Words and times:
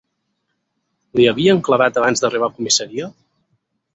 Li 1.19 1.27
havien 1.33 1.61
clavat 1.69 2.01
abans 2.03 2.23
d'arribar 2.25 2.51
a 2.53 2.57
comissaria? 2.61 3.13